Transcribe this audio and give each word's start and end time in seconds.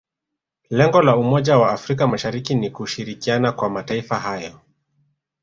lengo 0.69 1.01
la 1.01 1.15
umoja 1.17 1.57
wa 1.57 1.71
afrika 1.71 2.07
mashariki 2.07 2.55
ni 2.55 2.69
kushirikiana 2.69 3.51
kwa 3.51 3.69
mataifa 3.69 4.19
hayo 4.19 4.59